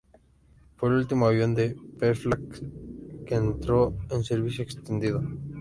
Fue 0.77 0.89
el 0.89 0.95
último 0.95 1.27
avión 1.27 1.53
de 1.53 1.75
Pfalz 1.99 2.27
que 3.27 3.35
entró 3.35 3.95
en 4.09 4.23
servicio 4.23 4.63
extendido. 4.63 5.21